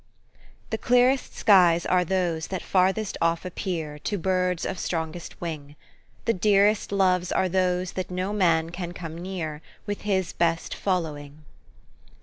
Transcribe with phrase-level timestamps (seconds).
[0.71, 5.75] The clearest skies are those That farthest off appear To birds of strongest wing.
[6.25, 11.43] The dearest loves are those That no man can come near With his best following."